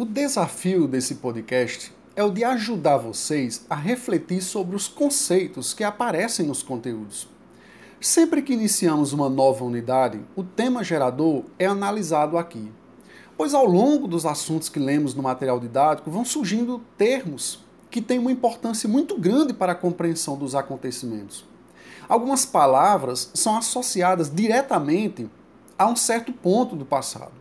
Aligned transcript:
o 0.00 0.04
desafio 0.06 0.88
desse 0.88 1.16
podcast 1.16 1.92
é 2.16 2.24
o 2.24 2.30
de 2.30 2.42
ajudar 2.42 2.96
vocês 2.96 3.66
a 3.68 3.74
refletir 3.74 4.40
sobre 4.40 4.74
os 4.74 4.88
conceitos 4.88 5.74
que 5.74 5.84
aparecem 5.84 6.46
nos 6.46 6.62
conteúdos. 6.62 7.28
Sempre 8.00 8.40
que 8.40 8.54
iniciamos 8.54 9.12
uma 9.12 9.28
nova 9.28 9.62
unidade, 9.62 10.18
o 10.34 10.42
tema 10.42 10.82
gerador 10.82 11.44
é 11.58 11.66
analisado 11.66 12.38
aqui, 12.38 12.72
pois 13.36 13.52
ao 13.52 13.66
longo 13.66 14.08
dos 14.08 14.24
assuntos 14.24 14.70
que 14.70 14.78
lemos 14.78 15.14
no 15.14 15.22
material 15.22 15.60
didático 15.60 16.10
vão 16.10 16.24
surgindo 16.24 16.80
termos 16.96 17.62
que 17.90 18.00
têm 18.00 18.18
uma 18.18 18.32
importância 18.32 18.88
muito 18.88 19.20
grande 19.20 19.52
para 19.52 19.72
a 19.72 19.76
compreensão 19.76 20.34
dos 20.34 20.54
acontecimentos. 20.54 21.44
Algumas 22.08 22.46
palavras 22.46 23.30
são 23.34 23.54
associadas 23.54 24.34
diretamente 24.34 25.28
a 25.78 25.86
um 25.86 25.94
certo 25.94 26.32
ponto 26.32 26.74
do 26.74 26.86
passado. 26.86 27.32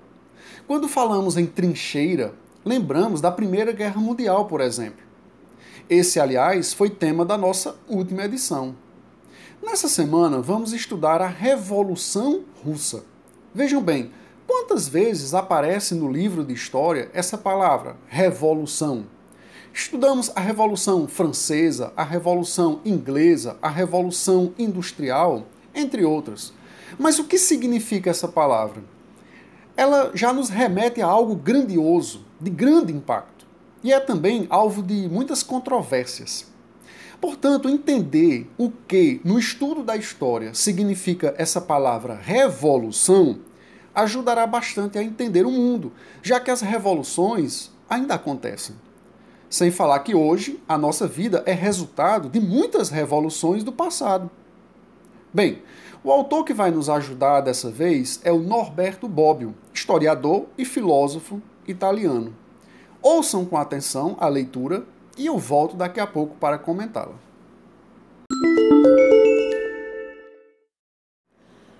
Quando 0.67 0.89
falamos 0.89 1.37
em 1.37 1.45
trincheira, 1.45 2.33
lembramos 2.65 3.21
da 3.21 3.31
Primeira 3.31 3.71
Guerra 3.71 4.01
Mundial, 4.01 4.45
por 4.45 4.61
exemplo. 4.61 5.03
Esse, 5.89 6.19
aliás, 6.19 6.73
foi 6.73 6.89
tema 6.89 7.25
da 7.25 7.37
nossa 7.37 7.75
última 7.87 8.23
edição. 8.23 8.75
Nessa 9.61 9.89
semana, 9.89 10.41
vamos 10.41 10.71
estudar 10.71 11.21
a 11.21 11.27
Revolução 11.27 12.43
Russa. 12.63 13.03
Vejam 13.53 13.81
bem, 13.81 14.11
quantas 14.47 14.87
vezes 14.87 15.33
aparece 15.33 15.95
no 15.95 16.11
livro 16.11 16.43
de 16.43 16.53
história 16.53 17.09
essa 17.13 17.37
palavra, 17.37 17.97
revolução? 18.07 19.05
Estudamos 19.73 20.31
a 20.35 20.39
Revolução 20.39 21.07
Francesa, 21.07 21.93
a 21.95 22.03
Revolução 22.03 22.81
Inglesa, 22.83 23.57
a 23.61 23.69
Revolução 23.69 24.53
Industrial, 24.57 25.45
entre 25.73 26.03
outras. 26.03 26.53
Mas 26.97 27.19
o 27.19 27.23
que 27.23 27.37
significa 27.37 28.09
essa 28.09 28.27
palavra? 28.27 28.83
Ela 29.79 30.11
já 30.13 30.33
nos 30.33 30.49
remete 30.49 31.01
a 31.01 31.07
algo 31.07 31.37
grandioso, 31.37 32.25
de 32.37 32.49
grande 32.49 32.91
impacto, 32.91 33.47
e 33.81 33.93
é 33.93 33.99
também 34.01 34.45
alvo 34.49 34.83
de 34.83 35.07
muitas 35.07 35.41
controvérsias. 35.41 36.47
Portanto, 37.21 37.69
entender 37.69 38.51
o 38.57 38.69
que 38.69 39.21
no 39.23 39.39
estudo 39.39 39.81
da 39.81 39.95
história 39.95 40.53
significa 40.53 41.33
essa 41.37 41.61
palavra 41.61 42.19
revolução 42.21 43.39
ajudará 43.95 44.45
bastante 44.45 44.97
a 44.97 45.01
entender 45.01 45.45
o 45.45 45.51
mundo, 45.51 45.93
já 46.21 46.41
que 46.41 46.51
as 46.51 46.59
revoluções 46.59 47.71
ainda 47.89 48.15
acontecem. 48.15 48.75
Sem 49.49 49.71
falar 49.71 49.99
que 49.99 50.13
hoje 50.13 50.61
a 50.67 50.77
nossa 50.77 51.07
vida 51.07 51.41
é 51.45 51.53
resultado 51.53 52.27
de 52.27 52.41
muitas 52.41 52.89
revoluções 52.89 53.63
do 53.63 53.71
passado. 53.71 54.29
Bem, 55.31 55.61
o 56.03 56.11
autor 56.11 56.43
que 56.43 56.55
vai 56.55 56.71
nos 56.71 56.89
ajudar 56.89 57.41
dessa 57.41 57.69
vez 57.69 58.19
é 58.23 58.31
o 58.31 58.39
Norberto 58.39 59.07
Bobbio, 59.07 59.53
historiador 59.71 60.47
e 60.57 60.65
filósofo 60.65 61.39
italiano. 61.67 62.35
Ouçam 62.99 63.45
com 63.45 63.55
atenção 63.55 64.17
a 64.19 64.27
leitura 64.27 64.83
e 65.15 65.27
eu 65.27 65.37
volto 65.37 65.75
daqui 65.75 65.99
a 65.99 66.07
pouco 66.07 66.35
para 66.37 66.57
comentá-la. 66.57 67.13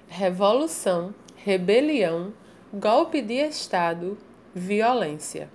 Revolução, 0.08 1.16
rebelião, 1.36 2.32
golpe 2.72 3.20
de 3.20 3.34
Estado, 3.34 4.16
violência. 4.54 5.50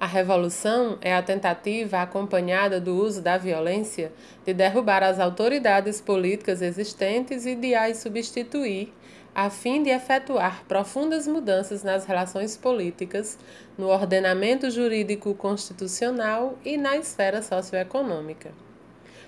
A 0.00 0.06
revolução 0.06 0.96
é 1.00 1.12
a 1.12 1.20
tentativa 1.20 2.00
acompanhada 2.00 2.80
do 2.80 2.94
uso 2.94 3.20
da 3.20 3.36
violência 3.36 4.12
de 4.46 4.54
derrubar 4.54 5.02
as 5.02 5.18
autoridades 5.18 6.00
políticas 6.00 6.62
existentes 6.62 7.44
e 7.44 7.56
de 7.56 7.74
as 7.74 7.96
substituir 7.96 8.92
a 9.34 9.50
fim 9.50 9.82
de 9.82 9.90
efetuar 9.90 10.64
profundas 10.68 11.26
mudanças 11.26 11.82
nas 11.82 12.04
relações 12.04 12.56
políticas, 12.56 13.38
no 13.76 13.88
ordenamento 13.88 14.70
jurídico 14.70 15.34
constitucional 15.34 16.56
e 16.64 16.76
na 16.76 16.96
esfera 16.96 17.42
socioeconômica. 17.42 18.52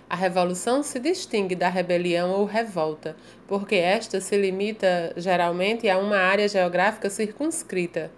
A 0.09 0.17
revolução 0.17 0.83
se 0.83 0.99
distingue 0.99 1.55
da 1.55 1.69
rebelião 1.69 2.31
ou 2.31 2.45
revolta, 2.45 3.15
porque 3.47 3.77
esta 3.77 4.21
se 4.21 4.37
limita 4.37 5.13
geralmente 5.17 5.89
a 5.89 5.99
uma 5.99 6.17
área 6.17 6.49
geográfica 6.49 7.09
circunscrita. 7.09 8.11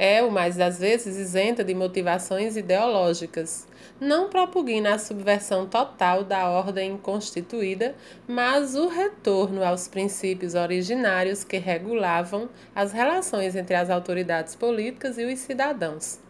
É, 0.00 0.22
o 0.22 0.30
mais 0.30 0.54
das 0.54 0.78
vezes, 0.78 1.16
isenta 1.16 1.64
de 1.64 1.74
motivações 1.74 2.56
ideológicas 2.56 3.66
não 4.00 4.28
propugna 4.28 4.94
a 4.94 4.98
subversão 4.98 5.66
total 5.66 6.22
da 6.22 6.48
ordem 6.48 6.96
constituída, 6.96 7.96
mas 8.24 8.76
o 8.76 8.86
retorno 8.86 9.64
aos 9.64 9.88
princípios 9.88 10.54
originários 10.54 11.42
que 11.42 11.56
regulavam 11.56 12.48
as 12.72 12.92
relações 12.92 13.56
entre 13.56 13.74
as 13.74 13.90
autoridades 13.90 14.54
políticas 14.54 15.18
e 15.18 15.24
os 15.24 15.40
cidadãos. 15.40 16.20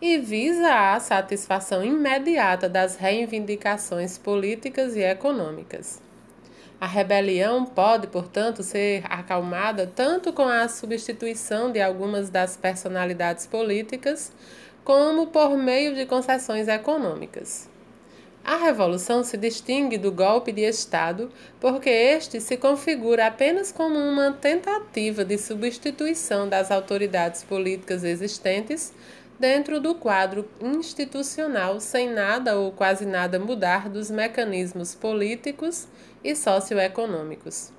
E 0.00 0.16
visa 0.16 0.72
a 0.72 1.00
satisfação 1.00 1.84
imediata 1.84 2.68
das 2.68 2.94
reivindicações 2.94 4.18
políticas 4.18 4.94
e 4.94 5.00
econômicas. 5.00 6.00
A 6.80 6.86
rebelião 6.86 7.66
pode, 7.66 8.06
portanto, 8.06 8.62
ser 8.62 9.04
acalmada 9.04 9.86
tanto 9.86 10.32
com 10.32 10.48
a 10.48 10.66
substituição 10.66 11.70
de 11.70 11.78
algumas 11.78 12.30
das 12.30 12.56
personalidades 12.56 13.46
políticas, 13.46 14.32
como 14.82 15.26
por 15.26 15.58
meio 15.58 15.94
de 15.94 16.06
concessões 16.06 16.68
econômicas. 16.68 17.68
A 18.42 18.56
revolução 18.56 19.22
se 19.22 19.36
distingue 19.36 19.98
do 19.98 20.10
golpe 20.10 20.50
de 20.50 20.62
Estado 20.62 21.30
porque 21.60 21.90
este 21.90 22.40
se 22.40 22.56
configura 22.56 23.26
apenas 23.26 23.70
como 23.70 23.98
uma 23.98 24.32
tentativa 24.32 25.22
de 25.22 25.36
substituição 25.36 26.48
das 26.48 26.70
autoridades 26.70 27.44
políticas 27.44 28.02
existentes 28.02 28.94
dentro 29.40 29.80
do 29.80 29.94
quadro 29.96 30.48
institucional, 30.60 31.80
sem 31.80 32.08
nada 32.08 32.56
ou 32.56 32.70
quase 32.70 33.04
nada 33.04 33.40
mudar 33.40 33.88
dos 33.88 34.10
mecanismos 34.10 34.94
políticos 34.94 35.88
e 36.22 36.36
socioeconômicos. 36.36 37.72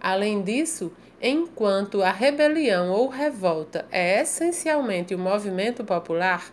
Além 0.00 0.42
disso, 0.42 0.90
Enquanto 1.20 2.02
a 2.02 2.10
rebelião 2.10 2.90
ou 2.90 3.08
revolta 3.08 3.86
é 3.90 4.20
essencialmente 4.20 5.14
o 5.14 5.18
um 5.18 5.22
movimento 5.22 5.82
popular, 5.82 6.52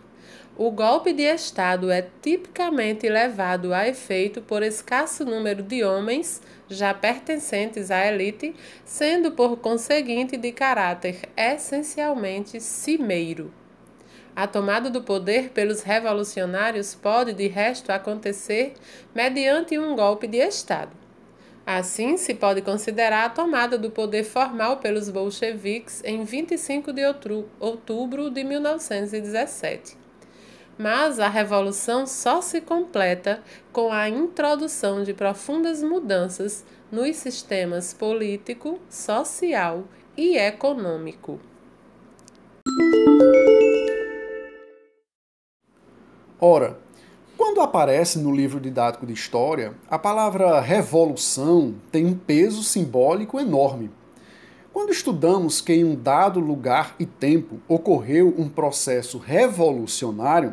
o 0.56 0.70
golpe 0.70 1.12
de 1.12 1.22
Estado 1.22 1.90
é 1.90 2.08
tipicamente 2.22 3.06
levado 3.06 3.74
a 3.74 3.86
efeito 3.86 4.40
por 4.40 4.62
escasso 4.62 5.24
número 5.24 5.62
de 5.62 5.84
homens 5.84 6.40
já 6.66 6.94
pertencentes 6.94 7.90
à 7.90 8.06
elite, 8.06 8.54
sendo 8.86 9.32
por 9.32 9.58
conseguinte 9.58 10.38
de 10.38 10.50
caráter 10.50 11.28
essencialmente 11.36 12.58
cimeiro. 12.58 13.52
A 14.36 14.48
tomada 14.48 14.90
do 14.90 15.00
poder 15.00 15.50
pelos 15.50 15.82
revolucionários 15.82 16.92
pode, 16.92 17.32
de 17.32 17.46
resto, 17.46 17.90
acontecer 17.90 18.74
mediante 19.14 19.78
um 19.78 19.94
golpe 19.94 20.26
de 20.26 20.38
Estado. 20.38 20.90
Assim, 21.64 22.16
se 22.16 22.34
pode 22.34 22.60
considerar 22.60 23.26
a 23.26 23.30
tomada 23.30 23.78
do 23.78 23.90
poder 23.90 24.24
formal 24.24 24.78
pelos 24.78 25.08
bolcheviques 25.08 26.02
em 26.04 26.24
25 26.24 26.92
de 26.92 27.02
outubro 27.60 28.28
de 28.28 28.42
1917. 28.42 29.96
Mas 30.76 31.20
a 31.20 31.28
revolução 31.28 32.04
só 32.04 32.42
se 32.42 32.60
completa 32.60 33.40
com 33.72 33.92
a 33.92 34.08
introdução 34.08 35.04
de 35.04 35.14
profundas 35.14 35.80
mudanças 35.80 36.64
nos 36.90 37.16
sistemas 37.16 37.94
político, 37.94 38.80
social 38.90 39.84
e 40.16 40.36
econômico. 40.36 41.40
Ora, 46.46 46.78
quando 47.38 47.62
aparece 47.62 48.18
no 48.18 48.30
livro 48.30 48.60
didático 48.60 49.06
de 49.06 49.14
história, 49.14 49.72
a 49.88 49.98
palavra 49.98 50.60
revolução 50.60 51.74
tem 51.90 52.04
um 52.04 52.14
peso 52.14 52.62
simbólico 52.62 53.40
enorme. 53.40 53.90
Quando 54.70 54.92
estudamos 54.92 55.62
que 55.62 55.72
em 55.72 55.84
um 55.84 55.94
dado 55.94 56.40
lugar 56.40 56.96
e 56.98 57.06
tempo 57.06 57.60
ocorreu 57.66 58.34
um 58.36 58.46
processo 58.46 59.16
revolucionário, 59.16 60.52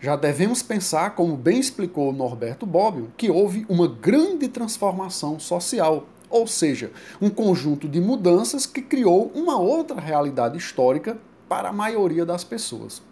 já 0.00 0.16
devemos 0.16 0.62
pensar, 0.62 1.14
como 1.14 1.36
bem 1.36 1.60
explicou 1.60 2.10
Norberto 2.10 2.64
Bobbio, 2.64 3.12
que 3.14 3.30
houve 3.30 3.66
uma 3.68 3.86
grande 3.86 4.48
transformação 4.48 5.38
social, 5.38 6.06
ou 6.30 6.46
seja, 6.46 6.90
um 7.20 7.28
conjunto 7.28 7.86
de 7.86 8.00
mudanças 8.00 8.64
que 8.64 8.80
criou 8.80 9.30
uma 9.34 9.60
outra 9.60 10.00
realidade 10.00 10.56
histórica 10.56 11.18
para 11.46 11.68
a 11.68 11.72
maioria 11.72 12.24
das 12.24 12.44
pessoas. 12.44 13.02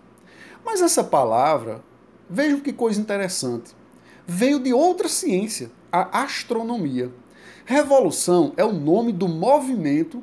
Mas 0.65 0.81
essa 0.81 1.05
palavra 1.05 1.83
Vejam 2.29 2.59
que 2.59 2.73
coisa 2.73 3.01
interessante. 3.01 3.73
Veio 4.27 4.59
de 4.59 4.73
outra 4.73 5.09
ciência, 5.09 5.71
a 5.93 6.23
astronomia. 6.23 7.13
Revolução 7.65 8.53
é 8.57 8.65
o 8.65 8.73
nome 8.73 9.13
do 9.13 9.29
movimento 9.29 10.23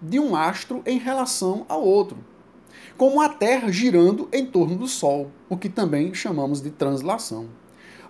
de 0.00 0.20
um 0.20 0.36
astro 0.36 0.82
em 0.84 0.98
relação 0.98 1.64
ao 1.66 1.82
outro, 1.82 2.18
como 2.98 3.20
a 3.20 3.30
Terra 3.30 3.72
girando 3.72 4.28
em 4.30 4.44
torno 4.44 4.76
do 4.76 4.86
Sol, 4.86 5.30
o 5.48 5.56
que 5.56 5.70
também 5.70 6.12
chamamos 6.12 6.60
de 6.60 6.70
translação. 6.70 7.48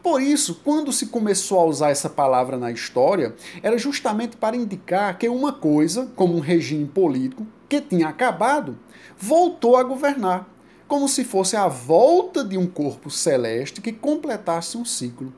Por 0.03 0.21
isso, 0.21 0.61
quando 0.65 0.93
se 0.93 1.07
começou 1.07 1.61
a 1.61 1.65
usar 1.65 1.91
essa 1.91 2.11
palavra 2.11 2.57
na 2.57 2.73
história, 2.73 3.37
era 3.63 3.79
justamente 3.79 4.37
para 4.37 4.57
indicar 4.57 5.17
que 5.17 5.29
uma 5.29 5.53
coisa, 5.53 6.11
como 6.17 6.37
um 6.37 6.41
regime 6.41 6.87
político 6.87 7.47
que 7.69 7.81
tinha 7.81 8.09
acabado, 8.09 8.79
voltou 9.17 9.77
a 9.77 9.83
governar, 9.83 10.49
como 10.89 11.07
se 11.07 11.23
fosse 11.23 11.55
a 11.55 11.69
volta 11.69 12.43
de 12.43 12.57
um 12.57 12.67
corpo 12.67 13.11
celeste 13.11 13.83
que 13.83 13.93
completasse 13.93 14.79
um 14.79 14.87
ciclo. 14.87 15.33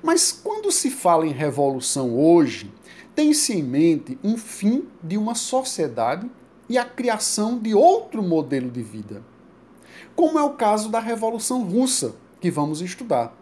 Mas 0.00 0.30
quando 0.32 0.70
se 0.70 0.88
fala 0.88 1.26
em 1.26 1.32
revolução 1.32 2.16
hoje, 2.16 2.72
tem-se 3.14 3.52
em 3.52 3.62
mente 3.62 4.16
um 4.22 4.38
fim 4.38 4.84
de 5.02 5.18
uma 5.18 5.34
sociedade 5.34 6.30
e 6.68 6.78
a 6.78 6.84
criação 6.84 7.58
de 7.58 7.74
outro 7.74 8.22
modelo 8.22 8.70
de 8.70 8.82
vida. 8.82 9.22
Como 10.14 10.38
é 10.38 10.42
o 10.42 10.54
caso 10.54 10.88
da 10.88 11.00
Revolução 11.00 11.64
Russa, 11.64 12.14
que 12.40 12.50
vamos 12.50 12.80
estudar. 12.80 13.36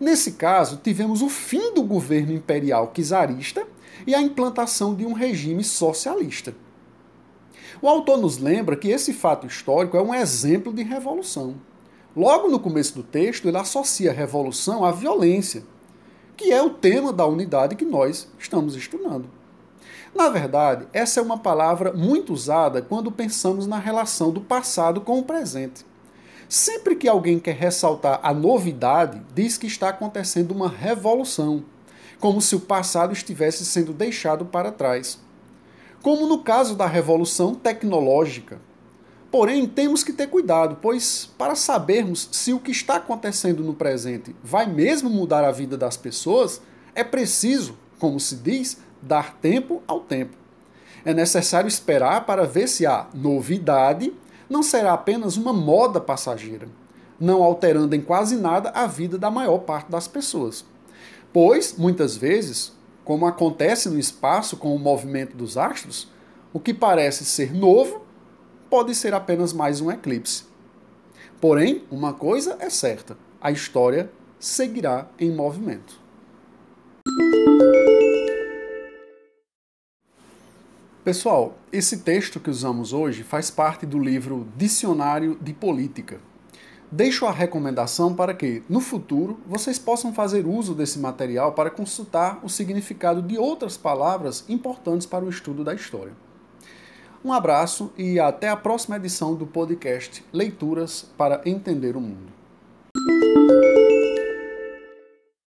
Nesse 0.00 0.32
caso, 0.32 0.80
tivemos 0.82 1.22
o 1.22 1.28
fim 1.28 1.72
do 1.72 1.82
governo 1.82 2.32
imperial 2.32 2.92
czarista 2.92 3.66
e 4.06 4.14
a 4.14 4.20
implantação 4.20 4.94
de 4.94 5.06
um 5.06 5.12
regime 5.12 5.62
socialista. 5.62 6.54
O 7.80 7.88
autor 7.88 8.18
nos 8.18 8.38
lembra 8.38 8.76
que 8.76 8.88
esse 8.88 9.12
fato 9.12 9.46
histórico 9.46 9.96
é 9.96 10.02
um 10.02 10.14
exemplo 10.14 10.72
de 10.72 10.82
revolução. 10.82 11.56
Logo 12.16 12.48
no 12.48 12.58
começo 12.58 12.94
do 12.94 13.02
texto, 13.02 13.46
ele 13.46 13.58
associa 13.58 14.10
a 14.10 14.14
revolução 14.14 14.84
à 14.84 14.90
violência, 14.90 15.62
que 16.36 16.52
é 16.52 16.62
o 16.62 16.70
tema 16.70 17.12
da 17.12 17.26
unidade 17.26 17.76
que 17.76 17.84
nós 17.84 18.28
estamos 18.38 18.74
estudando. 18.74 19.28
Na 20.14 20.30
verdade, 20.30 20.86
essa 20.94 21.20
é 21.20 21.22
uma 21.22 21.38
palavra 21.38 21.92
muito 21.92 22.32
usada 22.32 22.80
quando 22.80 23.12
pensamos 23.12 23.66
na 23.66 23.78
relação 23.78 24.30
do 24.30 24.40
passado 24.40 25.00
com 25.02 25.18
o 25.18 25.24
presente. 25.24 25.84
Sempre 26.48 26.96
que 26.96 27.08
alguém 27.08 27.38
quer 27.38 27.54
ressaltar 27.54 28.20
a 28.22 28.32
novidade, 28.32 29.20
diz 29.34 29.58
que 29.58 29.66
está 29.66 29.90
acontecendo 29.90 30.52
uma 30.52 30.68
revolução, 30.68 31.64
como 32.18 32.40
se 32.40 32.56
o 32.56 32.60
passado 32.60 33.12
estivesse 33.12 33.66
sendo 33.66 33.92
deixado 33.92 34.46
para 34.46 34.72
trás. 34.72 35.18
Como 36.06 36.28
no 36.28 36.38
caso 36.38 36.76
da 36.76 36.86
revolução 36.86 37.52
tecnológica. 37.52 38.60
Porém, 39.28 39.66
temos 39.66 40.04
que 40.04 40.12
ter 40.12 40.28
cuidado, 40.28 40.78
pois 40.80 41.28
para 41.36 41.56
sabermos 41.56 42.28
se 42.30 42.52
o 42.52 42.60
que 42.60 42.70
está 42.70 42.94
acontecendo 42.94 43.64
no 43.64 43.74
presente 43.74 44.36
vai 44.40 44.68
mesmo 44.68 45.10
mudar 45.10 45.42
a 45.42 45.50
vida 45.50 45.76
das 45.76 45.96
pessoas, 45.96 46.62
é 46.94 47.02
preciso, 47.02 47.76
como 47.98 48.20
se 48.20 48.36
diz, 48.36 48.78
dar 49.02 49.34
tempo 49.38 49.82
ao 49.84 49.98
tempo. 49.98 50.36
É 51.04 51.12
necessário 51.12 51.66
esperar 51.66 52.24
para 52.24 52.46
ver 52.46 52.68
se 52.68 52.86
a 52.86 53.08
novidade 53.12 54.14
não 54.48 54.62
será 54.62 54.92
apenas 54.92 55.36
uma 55.36 55.52
moda 55.52 56.00
passageira, 56.00 56.68
não 57.18 57.42
alterando 57.42 57.96
em 57.96 58.00
quase 58.00 58.36
nada 58.36 58.70
a 58.70 58.86
vida 58.86 59.18
da 59.18 59.28
maior 59.28 59.58
parte 59.58 59.90
das 59.90 60.06
pessoas. 60.06 60.64
Pois, 61.32 61.74
muitas 61.76 62.16
vezes, 62.16 62.75
como 63.06 63.24
acontece 63.24 63.88
no 63.88 64.00
espaço 64.00 64.56
com 64.56 64.74
o 64.74 64.78
movimento 64.80 65.36
dos 65.36 65.56
astros, 65.56 66.08
o 66.52 66.58
que 66.58 66.74
parece 66.74 67.24
ser 67.24 67.54
novo 67.54 68.04
pode 68.68 68.96
ser 68.96 69.14
apenas 69.14 69.52
mais 69.52 69.80
um 69.80 69.92
eclipse. 69.92 70.42
Porém, 71.40 71.84
uma 71.88 72.12
coisa 72.12 72.56
é 72.58 72.68
certa: 72.68 73.16
a 73.40 73.52
história 73.52 74.10
seguirá 74.40 75.08
em 75.20 75.30
movimento. 75.30 76.00
Pessoal, 81.04 81.56
esse 81.72 81.98
texto 81.98 82.40
que 82.40 82.50
usamos 82.50 82.92
hoje 82.92 83.22
faz 83.22 83.52
parte 83.52 83.86
do 83.86 84.00
livro 84.00 84.48
Dicionário 84.56 85.38
de 85.40 85.52
Política. 85.52 86.18
Deixo 86.90 87.26
a 87.26 87.32
recomendação 87.32 88.14
para 88.14 88.32
que, 88.32 88.62
no 88.68 88.80
futuro, 88.80 89.40
vocês 89.46 89.78
possam 89.78 90.12
fazer 90.12 90.46
uso 90.46 90.74
desse 90.74 90.98
material 90.98 91.52
para 91.52 91.70
consultar 91.70 92.38
o 92.44 92.48
significado 92.48 93.20
de 93.20 93.36
outras 93.36 93.76
palavras 93.76 94.44
importantes 94.48 95.06
para 95.06 95.24
o 95.24 95.28
estudo 95.28 95.64
da 95.64 95.74
história. 95.74 96.12
Um 97.24 97.32
abraço 97.32 97.92
e 97.98 98.20
até 98.20 98.48
a 98.48 98.56
próxima 98.56 98.96
edição 98.96 99.34
do 99.34 99.46
podcast 99.46 100.24
Leituras 100.32 101.04
para 101.16 101.42
Entender 101.44 101.96
o 101.96 102.00
Mundo. 102.00 102.32